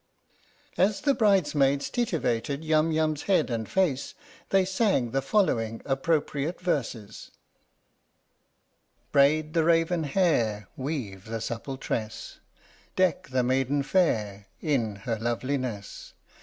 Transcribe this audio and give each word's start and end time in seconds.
As 0.79 1.01
the 1.01 1.13
bridesmaids 1.13 1.87
titivated 1.91 2.63
Yum 2.65 2.91
Yum's 2.91 3.21
head 3.29 3.51
and 3.51 3.69
face 3.69 4.15
they 4.49 4.65
sang 4.65 5.11
the 5.11 5.21
following 5.21 5.79
appropriate 5.85 6.59
verses: 6.59 7.29
Braid 9.11 9.53
the 9.53 9.63
raven 9.63 10.05
hair, 10.05 10.67
Weave 10.75 11.25
the 11.25 11.39
supple 11.39 11.77
tress, 11.77 12.39
Deck 12.95 13.27
the 13.29 13.43
maiden 13.43 13.83
fair 13.83 14.47
In 14.59 14.95
her 15.05 15.19
loveliness. 15.19 16.15